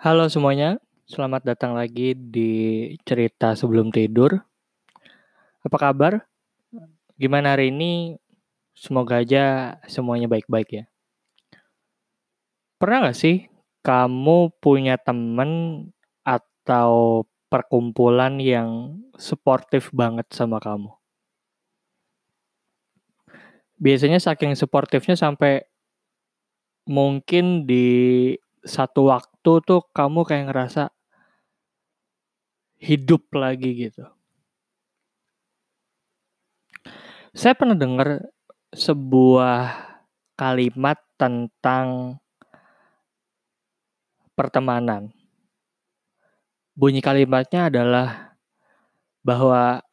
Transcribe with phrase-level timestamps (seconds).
[0.00, 4.32] Halo semuanya, selamat datang lagi di cerita sebelum tidur.
[5.60, 6.24] Apa kabar?
[7.20, 8.16] Gimana hari ini?
[8.72, 10.84] Semoga aja semuanya baik-baik ya.
[12.80, 13.52] Pernah gak sih
[13.84, 15.84] kamu punya temen
[16.24, 20.96] atau perkumpulan yang suportif banget sama kamu?
[23.76, 25.68] Biasanya saking suportifnya sampai
[26.88, 30.92] mungkin di satu waktu tuh kamu kayak ngerasa
[32.80, 34.04] hidup lagi gitu.
[37.32, 38.26] Saya pernah dengar
[38.74, 39.70] sebuah
[40.34, 42.18] kalimat tentang
[44.34, 45.12] pertemanan.
[46.72, 48.08] Bunyi kalimatnya adalah
[49.20, 49.84] bahwa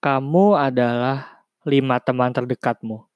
[0.00, 3.07] kamu adalah lima teman terdekatmu.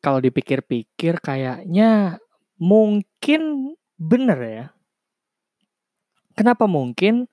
[0.00, 2.16] Kalau dipikir-pikir kayaknya
[2.56, 4.66] mungkin bener ya.
[6.32, 7.28] Kenapa mungkin?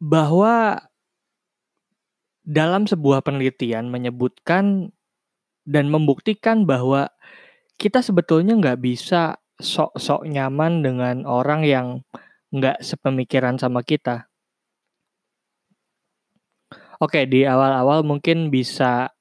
[0.00, 0.80] Bahwa
[2.46, 4.92] dalam sebuah penelitian menyebutkan
[5.66, 7.10] dan membuktikan bahwa
[7.76, 11.86] kita sebetulnya nggak bisa sok-sok nyaman dengan orang yang
[12.54, 14.30] nggak sepemikiran sama kita.
[16.96, 19.12] Oke, di awal-awal mungkin bisa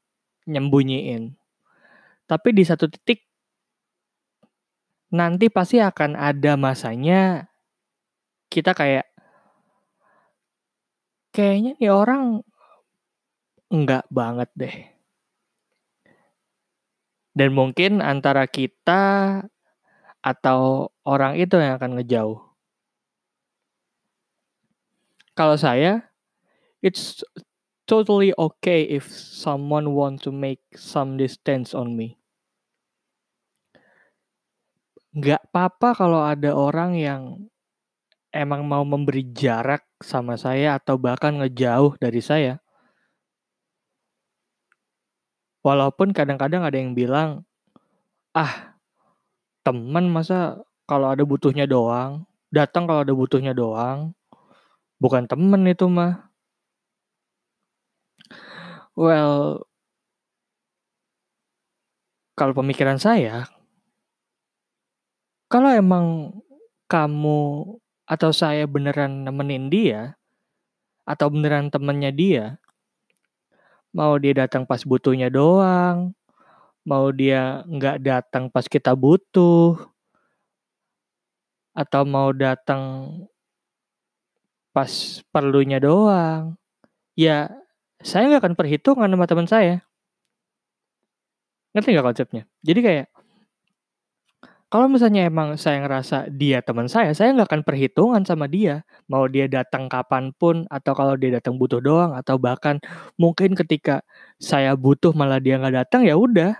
[0.45, 1.33] nyembunyiin.
[2.25, 3.21] Tapi di satu titik
[5.13, 7.45] nanti pasti akan ada masanya
[8.49, 9.05] kita kayak
[11.35, 12.41] kayaknya nih orang
[13.69, 14.75] enggak banget deh.
[17.35, 19.43] Dan mungkin antara kita
[20.23, 22.39] atau orang itu yang akan ngejauh.
[25.35, 26.07] Kalau saya,
[26.79, 27.19] it's
[27.85, 32.17] totally okay if someone want to make some distance on me.
[35.15, 37.47] Gak apa-apa kalau ada orang yang
[38.35, 42.59] emang mau memberi jarak sama saya atau bahkan ngejauh dari saya.
[45.63, 47.47] Walaupun kadang-kadang ada yang bilang,
[48.35, 48.75] ah
[49.65, 54.13] teman masa kalau ada butuhnya doang, datang kalau ada butuhnya doang,
[55.01, 56.24] bukan temen itu mah.
[58.95, 59.67] Well,
[62.39, 63.47] kalau pemikiran saya,
[65.51, 66.35] kalau emang
[66.87, 67.75] kamu
[68.07, 70.15] atau saya beneran nemenin dia,
[71.03, 72.45] atau beneran temennya dia,
[73.95, 76.11] Mau dia datang pas butuhnya doang,
[76.83, 79.79] mau dia nggak datang pas kita butuh,
[81.71, 83.07] atau mau datang
[84.75, 86.59] pas perlunya doang,
[87.15, 87.47] ya
[88.05, 89.75] saya nggak akan perhitungan sama teman saya.
[91.73, 92.43] Ngerti nggak konsepnya?
[92.61, 93.07] Jadi kayak
[94.69, 98.83] kalau misalnya emang saya ngerasa dia teman saya, saya nggak akan perhitungan sama dia.
[99.07, 102.81] Mau dia datang kapan pun, atau kalau dia datang butuh doang, atau bahkan
[103.15, 104.03] mungkin ketika
[104.41, 106.53] saya butuh malah dia nggak datang, ya udah.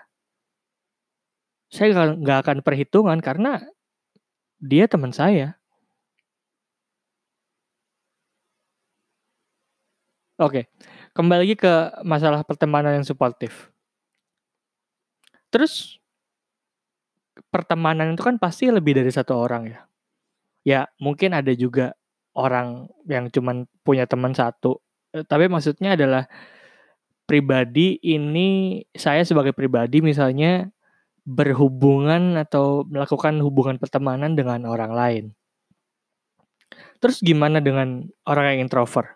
[1.74, 3.62] Saya nggak akan perhitungan karena
[4.62, 5.58] dia teman saya.
[10.40, 10.68] Oke,
[11.16, 13.72] kembali lagi ke masalah pertemanan yang suportif.
[15.48, 15.96] Terus
[17.48, 19.82] pertemanan itu kan pasti lebih dari satu orang ya.
[20.68, 21.96] Ya mungkin ada juga
[22.36, 24.84] orang yang cuman punya teman satu.
[25.16, 26.28] Eh, tapi maksudnya adalah
[27.24, 30.68] pribadi ini saya sebagai pribadi misalnya
[31.26, 35.26] berhubungan atau melakukan hubungan pertemanan dengan orang lain.
[37.00, 39.16] Terus gimana dengan orang yang introvert?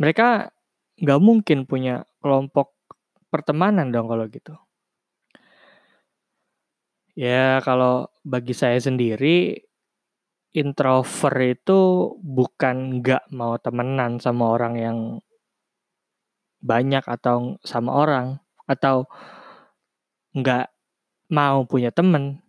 [0.00, 0.53] Mereka
[1.00, 2.74] nggak mungkin punya kelompok
[3.32, 4.54] pertemanan dong kalau gitu.
[7.14, 9.54] Ya, kalau bagi saya sendiri,
[10.54, 11.80] introvert itu
[12.22, 14.98] bukan nggak mau temenan sama orang yang
[16.58, 18.26] banyak atau sama orang,
[18.66, 19.06] atau
[20.34, 20.66] nggak
[21.30, 22.42] mau punya temen.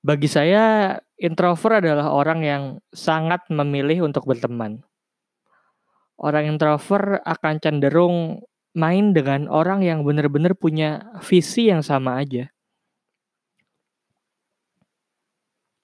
[0.00, 4.80] Bagi saya, introvert adalah orang yang sangat memilih untuk berteman.
[6.20, 8.44] Orang introvert akan cenderung
[8.76, 12.52] main dengan orang yang benar-benar punya visi yang sama aja.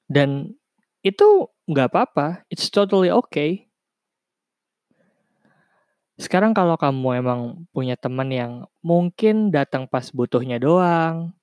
[0.07, 0.55] Dan
[1.01, 3.67] itu nggak apa-apa, it's totally okay.
[6.17, 7.41] Sekarang kalau kamu emang
[7.75, 11.37] punya teman yang mungkin datang pas butuhnya doang,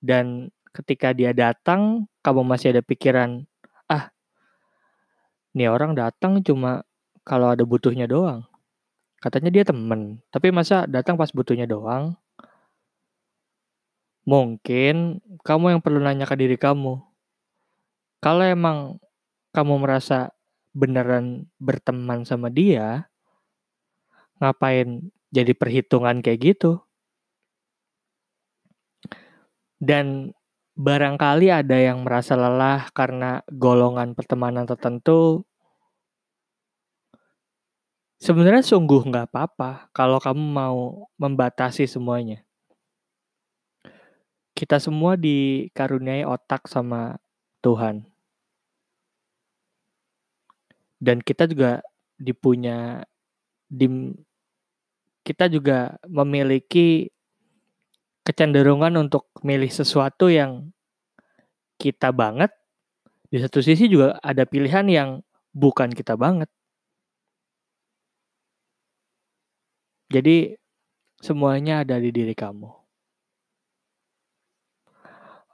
[0.00, 3.44] dan ketika dia datang, kamu masih ada pikiran,
[3.90, 4.08] ah,
[5.52, 6.86] nih orang datang cuma
[7.24, 8.44] kalau ada butuhnya doang.
[9.20, 12.16] Katanya dia temen, tapi masa datang pas butuhnya doang?
[14.24, 17.00] Mungkin kamu yang perlu nanya ke diri kamu.
[18.20, 19.00] Kalau emang
[19.52, 20.32] kamu merasa
[20.72, 23.10] beneran berteman sama dia,
[24.40, 26.80] ngapain jadi perhitungan kayak gitu?
[29.80, 30.36] Dan
[30.76, 35.44] barangkali ada yang merasa lelah karena golongan pertemanan tertentu.
[38.20, 42.44] Sebenarnya sungguh nggak apa-apa kalau kamu mau membatasi semuanya.
[44.52, 47.16] Kita semua dikaruniai otak sama
[47.64, 48.04] Tuhan.
[51.00, 51.80] Dan kita juga
[52.20, 53.00] dipunya
[53.72, 54.12] dim
[55.24, 57.08] kita juga memiliki
[58.20, 60.68] kecenderungan untuk milih sesuatu yang
[61.80, 62.52] kita banget.
[63.32, 65.10] Di satu sisi juga ada pilihan yang
[65.56, 66.52] bukan kita banget.
[70.10, 70.58] Jadi
[71.22, 72.66] semuanya ada di diri kamu.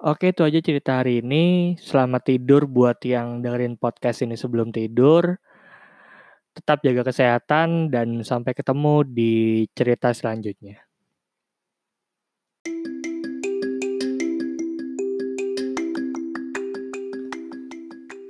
[0.00, 1.76] Oke, itu aja cerita hari ini.
[1.76, 5.36] Selamat tidur buat yang dengerin podcast ini sebelum tidur.
[6.56, 9.32] Tetap jaga kesehatan dan sampai ketemu di
[9.76, 10.80] cerita selanjutnya.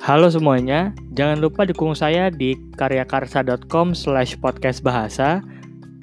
[0.02, 5.42] Halo semuanya, jangan lupa dukung saya di karyakarsa.com slash podcast bahasa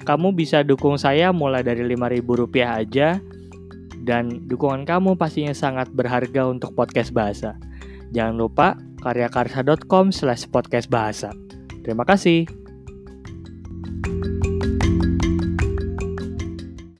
[0.04, 3.08] kamu bisa dukung saya mulai dari Rp5.000 aja
[4.04, 7.56] dan dukungan kamu pastinya sangat berharga untuk podcast bahasa.
[8.12, 11.32] Jangan lupa karyakarsa.com slash podcast bahasa.
[11.82, 12.63] Terima kasih.